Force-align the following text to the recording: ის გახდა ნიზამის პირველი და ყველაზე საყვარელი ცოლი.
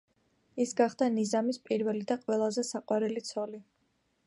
ის 0.63 0.71
გახდა 0.79 1.09
ნიზამის 1.17 1.59
პირველი 1.69 2.03
და 2.13 2.17
ყველაზე 2.23 2.63
საყვარელი 2.71 3.25
ცოლი. 3.31 3.63